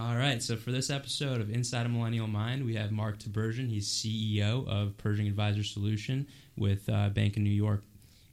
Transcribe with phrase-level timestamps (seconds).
[0.00, 3.68] All right, so for this episode of Inside a Millennial Mind, we have Mark Tibergien.
[3.68, 6.26] He's CEO of Pershing Advisor Solution
[6.56, 7.82] with uh, Bank of New York.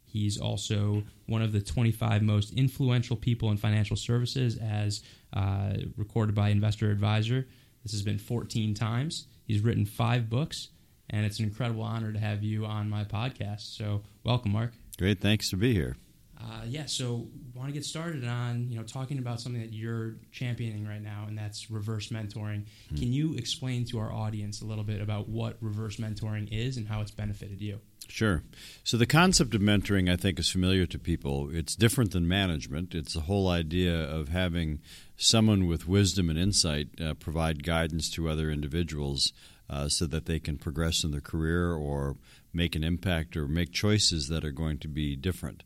[0.06, 5.02] He's also one of the 25 most influential people in financial services, as
[5.34, 7.46] uh, recorded by Investment Advisor.
[7.84, 9.28] This has been 14 times.
[9.46, 10.70] He's written five books,
[11.10, 13.76] and it's an incredible honor to have you on my podcast.
[13.76, 14.72] So, welcome, Mark.
[14.98, 15.98] Great, thanks to be here.
[16.40, 20.16] Uh, yeah, so want to get started on you know talking about something that you're
[20.32, 22.66] championing right now, and that's reverse mentoring.
[22.90, 22.96] Hmm.
[22.96, 26.88] Can you explain to our audience a little bit about what reverse mentoring is and
[26.88, 27.80] how it's benefited you?
[28.08, 28.44] Sure.
[28.84, 31.50] So the concept of mentoring, I think, is familiar to people.
[31.52, 32.96] It's different than management.
[32.96, 34.80] It's the whole idea of having
[35.18, 39.34] someone with wisdom and insight uh, provide guidance to other individuals
[39.70, 42.16] uh, so that they can progress in their career or
[42.54, 45.64] make an impact or make choices that are going to be different.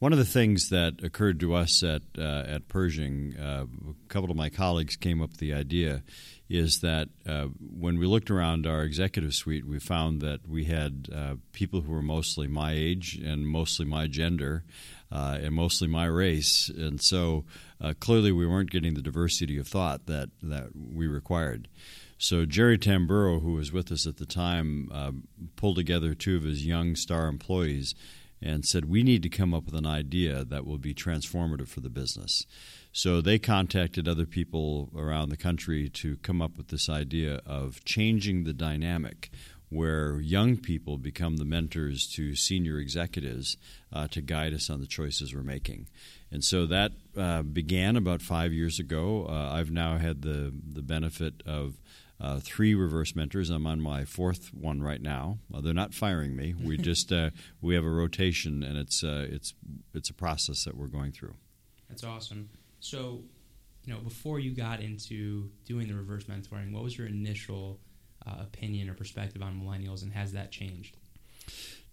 [0.00, 4.30] One of the things that occurred to us at uh, at Pershing, uh, a couple
[4.30, 6.04] of my colleagues came up with the idea,
[6.48, 11.08] is that uh, when we looked around our executive suite, we found that we had
[11.12, 14.62] uh, people who were mostly my age and mostly my gender,
[15.10, 17.44] uh, and mostly my race, and so
[17.80, 21.66] uh, clearly we weren't getting the diversity of thought that that we required.
[22.18, 25.24] So Jerry Tamburo, who was with us at the time,
[25.56, 27.96] pulled together two of his young star employees
[28.40, 31.80] and said, We need to come up with an idea that will be transformative for
[31.80, 32.46] the business.
[32.92, 37.84] So they contacted other people around the country to come up with this idea of
[37.84, 39.30] changing the dynamic
[39.70, 43.56] where young people become the mentors to senior executives
[43.92, 45.86] uh, to guide us on the choices we're making.
[46.30, 49.26] And so that uh, began about five years ago.
[49.28, 51.74] Uh, I've now had the, the benefit of
[52.20, 53.50] uh, three reverse mentors.
[53.50, 55.38] I'm on my fourth one right now.
[55.48, 56.54] Well, they're not firing me.
[56.54, 57.30] We just uh,
[57.60, 59.54] we have a rotation, and it's uh, it's
[59.94, 61.34] it's a process that we're going through.
[61.88, 62.50] That's awesome.
[62.80, 63.22] So,
[63.84, 67.80] you know, before you got into doing the reverse mentoring, what was your initial
[68.26, 70.96] uh, opinion or perspective on millennials, and has that changed?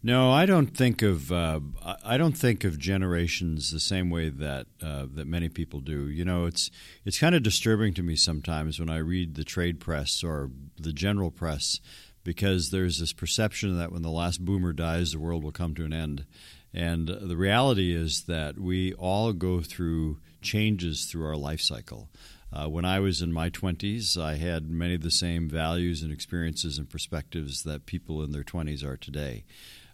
[0.04, 1.60] No, I don't think of uh,
[2.04, 6.08] I don't think of generations the same way that uh, that many people do.
[6.10, 6.70] You know, it's
[7.06, 10.94] it's kind of disturbing to me sometimes when I read the trade press or the
[10.94, 11.80] general press
[12.24, 15.86] because there's this perception that when the last boomer dies, the world will come to
[15.86, 16.26] an end.
[16.74, 22.10] And the reality is that we all go through changes through our life cycle.
[22.52, 26.12] Uh, when I was in my 20s, I had many of the same values and
[26.12, 29.46] experiences and perspectives that people in their 20s are today.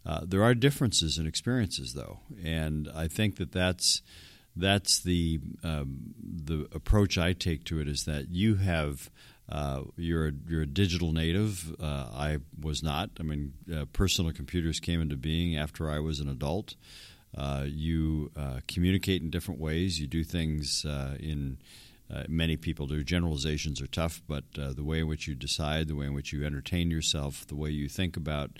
[0.05, 4.01] Uh, there are differences in experiences, though, and I think that that's
[4.55, 9.09] that's the um, the approach I take to it is that you have
[9.51, 11.75] uh, you're a, you're a digital native.
[11.79, 13.09] Uh, I was not.
[13.19, 16.75] I mean, uh, personal computers came into being after I was an adult.
[17.37, 19.99] Uh, you uh, communicate in different ways.
[19.99, 20.85] You do things
[21.19, 21.57] in
[22.27, 23.03] many people do.
[23.03, 26.45] Generalizations are tough, but the way in which you decide, the way in which you
[26.45, 28.51] entertain yourself, the way you think about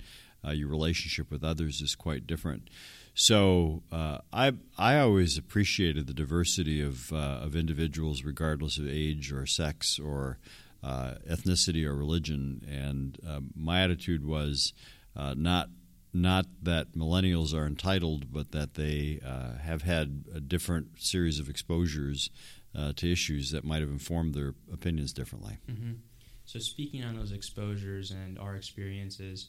[0.46, 2.68] uh, your relationship with others is quite different.
[3.14, 9.32] So uh, I I always appreciated the diversity of uh, of individuals, regardless of age
[9.32, 10.38] or sex or
[10.82, 12.66] uh, ethnicity or religion.
[12.68, 14.72] And um, my attitude was
[15.14, 15.68] uh, not
[16.14, 19.20] not that millennials are entitled, but that they
[19.62, 22.30] have had a different series of exposures
[22.96, 25.58] to issues that might have informed their opinions differently.
[25.70, 25.92] Mm-hmm.
[26.44, 29.48] So speaking on those exposures and our experiences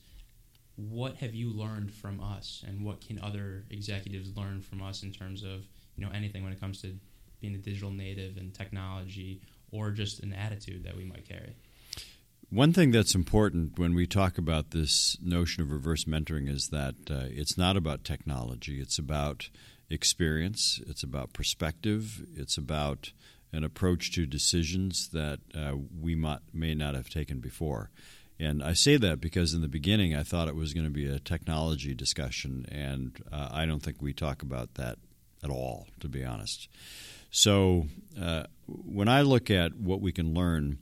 [0.75, 2.63] what have you learned from us?
[2.67, 6.51] And what can other executives learn from us in terms of you know anything when
[6.51, 6.95] it comes to
[7.39, 9.41] being a digital native and technology
[9.71, 11.55] or just an attitude that we might carry?
[12.49, 16.95] One thing that's important when we talk about this notion of reverse mentoring is that
[17.09, 18.79] uh, it's not about technology.
[18.79, 19.49] It's about
[19.89, 20.79] experience.
[20.87, 22.23] It's about perspective.
[22.35, 23.11] It's about
[23.51, 27.89] an approach to decisions that uh, we might, may not have taken before
[28.39, 31.07] and I say that because in the beginning I thought it was going to be
[31.07, 34.97] a technology discussion, and uh, I don't think we talk about that
[35.43, 36.67] at all, to be honest.
[37.29, 37.87] So
[38.19, 40.77] uh, when I look at what we can learn,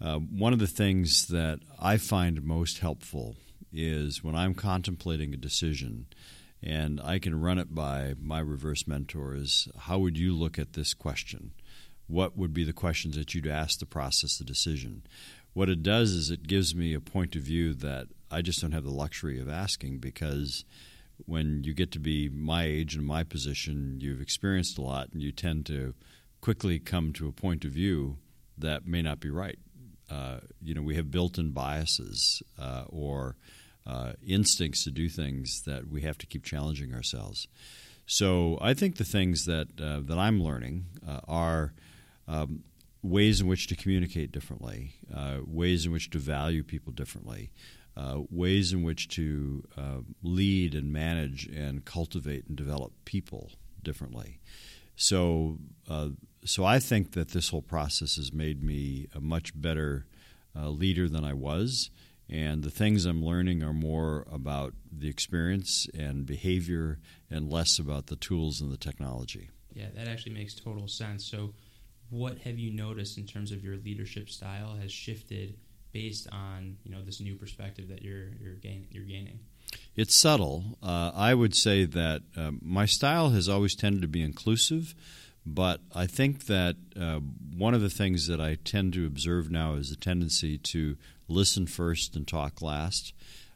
[0.00, 3.36] uh, one of the things that I find most helpful
[3.72, 6.06] is when I'm contemplating a decision
[6.62, 10.94] and I can run it by my reverse mentors, how would you look at this
[10.94, 11.52] question?
[12.06, 15.02] What would be the questions that you'd ask to process the decision?
[15.52, 18.72] What it does is it gives me a point of view that I just don't
[18.72, 20.64] have the luxury of asking because
[21.26, 25.22] when you get to be my age and my position, you've experienced a lot and
[25.22, 25.94] you tend to
[26.40, 28.18] quickly come to a point of view
[28.56, 29.58] that may not be right.
[30.10, 33.36] Uh, you know, we have built in biases uh, or
[33.86, 37.48] uh, instincts to do things that we have to keep challenging ourselves.
[38.06, 41.72] So I think the things that, uh, that I'm learning uh, are
[42.26, 42.64] um,
[43.02, 47.50] ways in which to communicate differently, uh, ways in which to value people differently,
[47.96, 53.52] uh, ways in which to uh, lead and manage and cultivate and develop people
[53.82, 54.40] differently.
[54.96, 55.58] So,
[55.88, 56.10] uh,
[56.44, 60.06] so I think that this whole process has made me a much better
[60.56, 61.90] uh, leader than I was.
[62.30, 66.98] And the things I'm learning are more about the experience and behavior
[67.30, 69.50] and less about the tools and the technology.
[69.72, 71.24] Yeah, that actually makes total sense.
[71.24, 71.54] So,
[72.10, 75.56] what have you noticed in terms of your leadership style has shifted
[75.92, 79.40] based on you know this new perspective that you're you're, gain, you're gaining?
[79.96, 80.78] It's subtle.
[80.82, 84.94] Uh, I would say that uh, my style has always tended to be inclusive,
[85.44, 87.20] but I think that uh,
[87.54, 90.96] one of the things that I tend to observe now is a tendency to
[91.26, 93.12] listen first and talk last,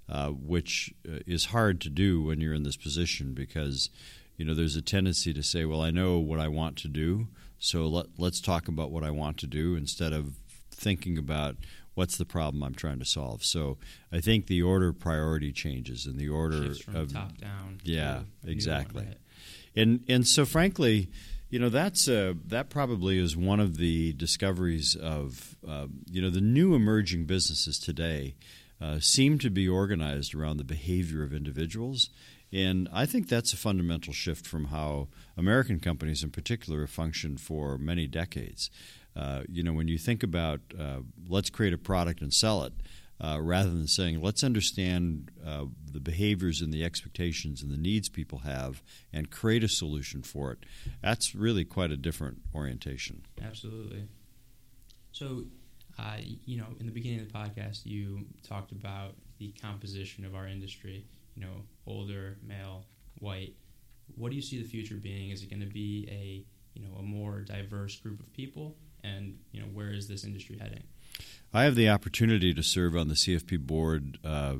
[0.08, 3.88] uh, which uh, is hard to do when you're in this position because
[4.36, 7.28] you know there's a tendency to say, "Well, I know what I want to do,
[7.62, 10.34] so let, let's talk about what I want to do," instead of
[10.70, 11.56] thinking about
[11.94, 13.44] what's the problem I'm trying to solve.
[13.44, 13.78] So
[14.10, 17.80] I think the order of priority changes and the order of top down.
[17.84, 19.06] Yeah, exactly.
[19.76, 21.08] And and so frankly,
[21.50, 26.30] you know that's uh, that probably is one of the discoveries of uh, you know
[26.30, 28.34] the new emerging businesses today
[28.80, 32.10] uh, seem to be organized around the behavior of individuals.
[32.52, 37.40] And I think that's a fundamental shift from how American companies, in particular, have functioned
[37.40, 38.70] for many decades.
[39.16, 42.72] Uh, you know, when you think about uh, let's create a product and sell it,
[43.22, 48.08] uh, rather than saying let's understand uh, the behaviors and the expectations and the needs
[48.08, 48.82] people have
[49.12, 50.58] and create a solution for it,
[51.02, 53.22] that's really quite a different orientation.
[53.40, 54.04] Absolutely.
[55.12, 55.44] So,
[55.98, 60.34] uh, you know, in the beginning of the podcast, you talked about the composition of
[60.34, 61.04] our industry.
[61.34, 62.84] You know, older, male,
[63.18, 63.54] white.
[64.16, 65.30] What do you see the future being?
[65.30, 66.44] Is it going to be a
[66.78, 68.76] you know a more diverse group of people?
[69.04, 70.84] And you know, where is this industry heading?
[71.52, 74.56] I have the opportunity to serve on the CFP board, uh,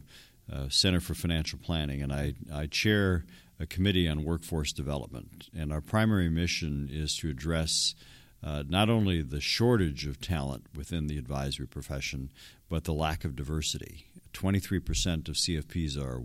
[0.52, 3.25] uh, Center for Financial Planning, and I, I chair
[3.58, 5.48] a committee on workforce development.
[5.56, 7.94] And our primary mission is to address
[8.44, 12.30] uh, not only the shortage of talent within the advisory profession,
[12.68, 14.06] but the lack of diversity.
[14.32, 16.25] 23% of CFPs are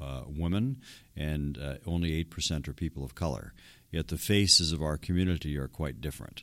[0.00, 0.80] uh, women,
[1.16, 3.54] and uh, only 8% are people of color.
[3.90, 6.42] Yet the faces of our community are quite different.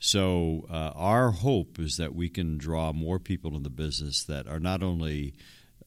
[0.00, 4.46] So uh, our hope is that we can draw more people in the business that
[4.46, 5.34] are not only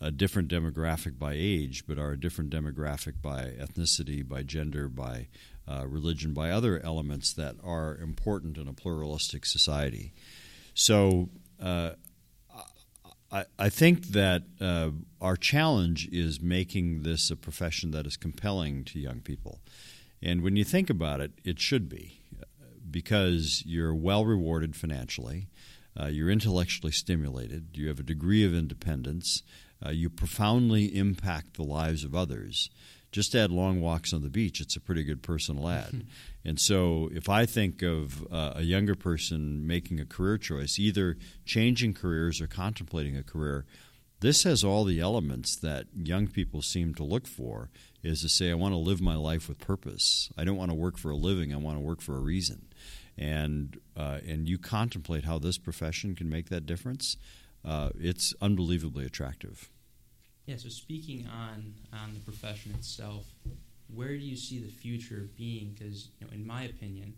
[0.01, 5.27] a different demographic by age, but are a different demographic by ethnicity, by gender, by
[5.67, 10.11] uh, religion, by other elements that are important in a pluralistic society.
[10.73, 11.29] So
[11.61, 11.91] uh,
[13.31, 14.89] I, I, think that uh,
[15.21, 19.59] our challenge is making this a profession that is compelling to young people.
[20.21, 22.21] And when you think about it, it should be
[22.91, 25.47] because you're well rewarded financially,
[25.99, 29.43] uh, you're intellectually stimulated, you have a degree of independence,
[29.85, 32.69] uh, you profoundly impact the lives of others.
[33.11, 36.05] Just add long walks on the beach, it's a pretty good personal ad.
[36.45, 41.17] and so, if I think of uh, a younger person making a career choice, either
[41.45, 43.65] changing careers or contemplating a career,
[44.21, 47.69] this has all the elements that young people seem to look for
[48.03, 50.29] is to say, I want to live my life with purpose.
[50.37, 52.67] I don't want to work for a living, I want to work for a reason.
[53.17, 57.17] And, uh, and you contemplate how this profession can make that difference,
[57.65, 59.69] uh, it's unbelievably attractive.
[60.51, 63.25] Yeah, so speaking on, on the profession itself,
[63.95, 65.73] where do you see the future being?
[65.73, 67.13] Because, you know, in my opinion,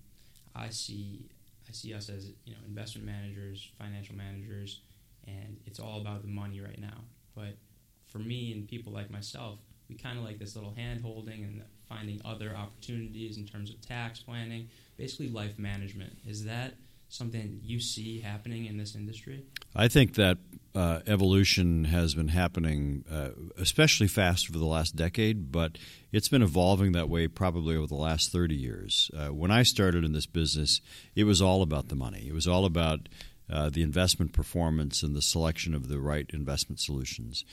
[0.56, 1.26] I see
[1.68, 4.82] I see us as you know investment managers, financial managers,
[5.26, 7.06] and it's all about the money right now.
[7.34, 7.58] But
[8.06, 9.58] for me and people like myself,
[9.90, 13.82] we kind of like this little hand holding and finding other opportunities in terms of
[13.82, 16.20] tax planning, basically life management.
[16.28, 16.76] Is that
[17.14, 19.44] something you see happening in this industry?
[19.76, 20.38] I think that
[20.76, 25.78] uh, evolution has been happening uh, especially fast over the last decade, but
[26.12, 29.12] it's been evolving that way probably over the last 30 years.
[29.16, 30.82] Uh, when I started in this business,
[31.16, 32.26] it was all about the money.
[32.28, 33.08] It was all about
[33.52, 37.46] uh, the investment performance and the selection of the right investment solutions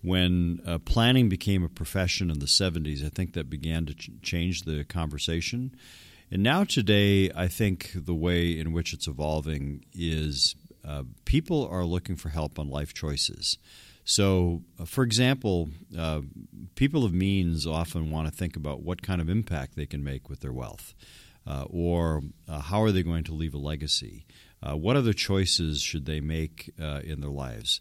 [0.00, 4.10] when uh, planning became a profession in the 70s, I think that began to ch-
[4.22, 5.74] change the conversation.
[6.30, 10.56] And now, today, I think the way in which it's evolving is
[10.86, 13.56] uh, people are looking for help on life choices.
[14.04, 16.20] So, uh, for example, uh,
[16.74, 20.28] people of means often want to think about what kind of impact they can make
[20.28, 20.94] with their wealth,
[21.46, 24.26] uh, or uh, how are they going to leave a legacy?
[24.60, 27.80] what other choices should they make in their lives?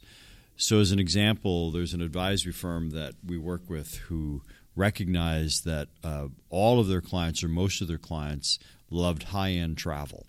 [0.58, 4.42] So, as an example, there's an advisory firm that we work with who
[4.77, 9.77] recognized that uh, all of their clients, or most of their clients, loved high end
[9.77, 10.25] travel.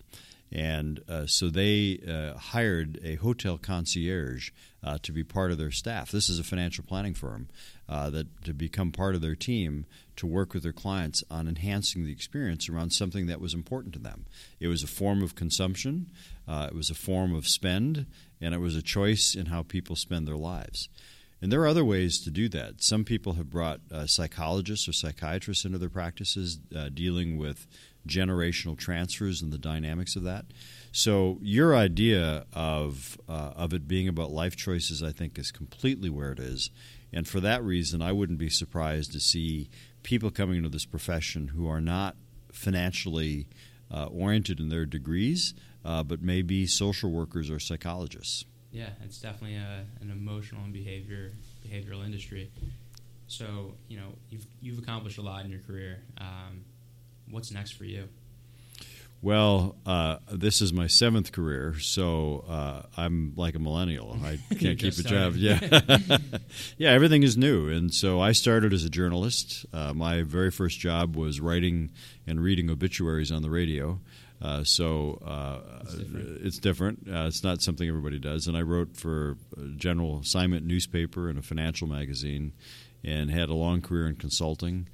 [0.51, 4.49] And uh, so they uh, hired a hotel concierge
[4.83, 6.11] uh, to be part of their staff.
[6.11, 7.49] This is a financial planning firm
[7.87, 12.03] uh, that to become part of their team to work with their clients on enhancing
[12.03, 14.25] the experience around something that was important to them.
[14.59, 16.09] It was a form of consumption,
[16.47, 18.07] uh, it was a form of spend,
[18.41, 20.89] and it was a choice in how people spend their lives.
[21.41, 22.81] And there are other ways to do that.
[22.83, 27.65] Some people have brought uh, psychologists or psychiatrists into their practices uh, dealing with
[28.07, 30.45] generational transfers and the dynamics of that.
[30.91, 36.09] So your idea of uh, of it being about life choices, I think, is completely
[36.09, 36.71] where it is.
[37.13, 39.69] And for that reason, I wouldn't be surprised to see
[40.03, 42.15] people coming into this profession who are not
[42.51, 43.47] financially
[43.91, 45.53] uh, oriented in their degrees,
[45.83, 48.45] uh, but maybe social workers or psychologists.
[48.71, 51.31] Yeah, it's definitely a, an emotional and behavior
[51.65, 52.51] behavioral industry.
[53.27, 56.03] So you know you've you've accomplished a lot in your career.
[56.19, 56.65] Um,
[57.29, 58.09] what's next for you?
[59.21, 64.17] Well, uh, this is my seventh career, so uh, I'm like a millennial.
[64.23, 65.35] I can't keep a job.
[65.35, 65.59] Yeah,
[66.77, 66.91] yeah.
[66.91, 69.65] Everything is new, and so I started as a journalist.
[69.73, 71.91] Uh, my very first job was writing
[72.25, 73.99] and reading obituaries on the radio.
[74.41, 76.45] Uh, so uh, it's different.
[76.45, 77.07] It's, different.
[77.09, 78.47] Uh, it's not something everybody does.
[78.47, 82.53] And I wrote for a general assignment newspaper and a financial magazine,
[83.03, 84.87] and had a long career in consulting.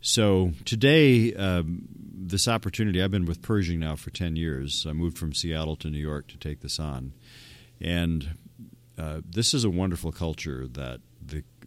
[0.00, 4.86] So today, um, this opportunity, I've been with Pershing now for 10 years.
[4.88, 7.14] I moved from Seattle to New York to take this on.
[7.80, 8.36] And
[8.96, 11.00] uh, this is a wonderful culture that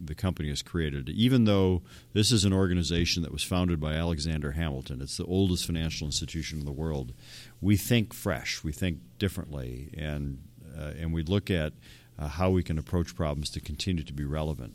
[0.04, 1.08] the, company has created.
[1.08, 1.82] Even though
[2.12, 6.58] this is an organization that was founded by Alexander Hamilton, it's the oldest financial institution
[6.58, 7.12] in the world,
[7.60, 10.42] we think fresh, we think differently, and,
[10.78, 11.72] uh, and we look at
[12.18, 14.74] uh, how we can approach problems to continue to be relevant.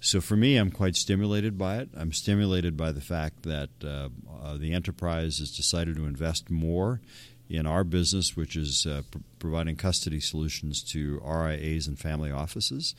[0.00, 1.90] So for me, I'm quite stimulated by it.
[1.94, 4.08] I'm stimulated by the fact that uh,
[4.42, 7.00] uh, the enterprise has decided to invest more
[7.50, 12.94] in our business, which is uh, pr- providing custody solutions to RIAs and family offices.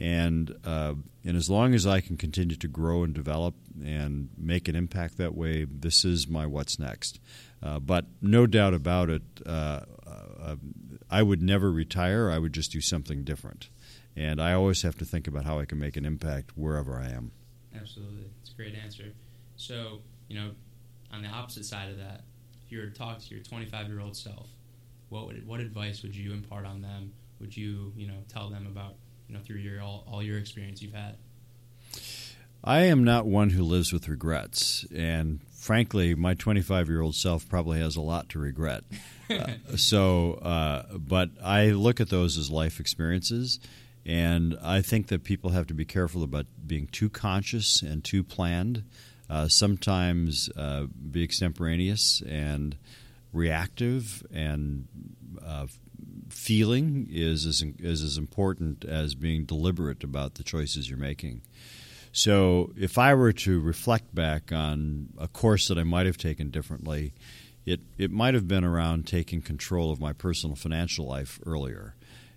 [0.00, 3.54] And uh, and as long as I can continue to grow and develop
[3.84, 7.20] and make an impact that way, this is my what's next.
[7.62, 9.80] Uh, but no doubt about it, uh,
[11.10, 12.30] I would never retire.
[12.30, 13.68] I would just do something different
[14.16, 17.10] and I always have to think about how I can make an impact wherever I
[17.10, 17.30] am.
[17.74, 19.12] Absolutely, it's a great answer.
[19.56, 20.50] So, you know,
[21.12, 22.22] on the opposite side of that,
[22.64, 24.48] if you were to talk to your 25 year old self,
[25.08, 27.12] what would, what advice would you impart on them?
[27.40, 28.96] Would you, you know, tell them about,
[29.30, 31.16] you know, through your all, all your experience you've had?
[32.64, 37.48] I am not one who lives with regrets, and frankly, my 25 year old self
[37.48, 38.82] probably has a lot to regret.
[39.30, 43.60] uh, so, uh, but I look at those as life experiences
[44.04, 48.24] and I think that people have to be careful about being too conscious and too
[48.24, 48.82] planned.
[49.28, 52.76] Uh, sometimes uh, be extemporaneous and
[53.32, 54.88] reactive and
[55.44, 55.66] uh,
[56.28, 61.42] feeling is as, is as important as being deliberate about the choices you're making.
[62.12, 66.50] So, if I were to reflect back on a course that I might have taken
[66.50, 67.14] differently,
[67.64, 71.94] it, it might have been around taking control of my personal financial life earlier.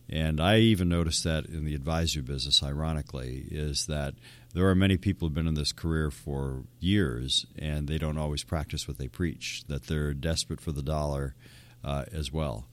[0.10, 4.13] And I even noticed that in the advisory business, ironically, is that
[4.53, 8.43] there are many people who've been in this career for years and they don't always
[8.43, 11.36] practice what they preach, that they're desperate for the dollar
[11.84, 12.67] uh, as well.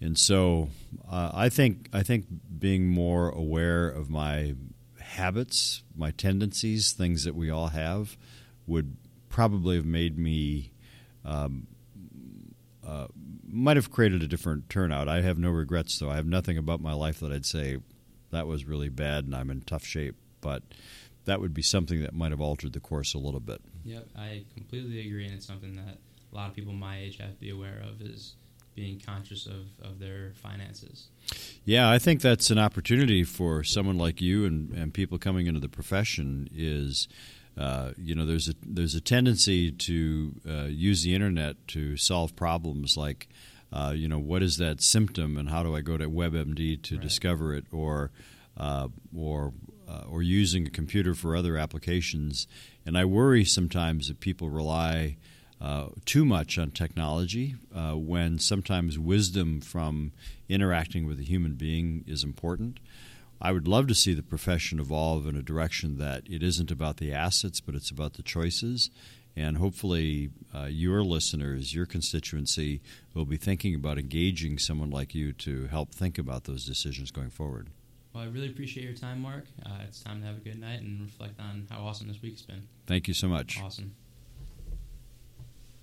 [0.00, 0.68] And so
[1.10, 2.26] uh, I think I think
[2.58, 4.54] being more aware of my
[5.00, 8.16] habits, my tendencies, things that we all have,
[8.66, 8.96] would
[9.28, 10.72] probably have made me
[11.24, 11.66] um,
[12.86, 13.06] uh,
[13.48, 15.08] might have created a different turnout.
[15.08, 16.10] I have no regrets, though.
[16.10, 17.78] I have nothing about my life that I'd say
[18.30, 20.16] that was really bad and I'm in tough shape.
[20.40, 20.62] But
[21.24, 23.60] that would be something that might have altered the course a little bit.
[23.84, 25.98] Yep, I completely agree, and it's something that
[26.32, 28.34] a lot of people my age have to be aware of is
[28.76, 31.08] being conscious of, of their finances.
[31.64, 35.58] Yeah, I think that's an opportunity for someone like you and, and people coming into
[35.58, 37.08] the profession is–
[37.58, 42.36] uh, you know, there's a there's a tendency to uh, use the internet to solve
[42.36, 43.28] problems like,
[43.72, 46.94] uh, you know, what is that symptom and how do I go to WebMD to
[46.96, 47.02] right.
[47.02, 48.10] discover it, or
[48.58, 49.54] uh, or
[49.88, 52.46] uh, or using a computer for other applications.
[52.84, 55.16] And I worry sometimes that people rely
[56.04, 57.56] too much on technology
[57.94, 60.12] when sometimes wisdom from
[60.48, 62.78] interacting with a human being is important.
[63.40, 66.96] I would love to see the profession evolve in a direction that it isn't about
[66.96, 68.90] the assets, but it's about the choices.
[69.38, 72.80] And hopefully, uh, your listeners, your constituency,
[73.12, 77.28] will be thinking about engaging someone like you to help think about those decisions going
[77.28, 77.68] forward.
[78.14, 79.44] Well, I really appreciate your time, Mark.
[79.66, 82.40] Uh, it's time to have a good night and reflect on how awesome this week's
[82.40, 82.66] been.
[82.86, 83.60] Thank you so much.
[83.62, 83.94] Awesome.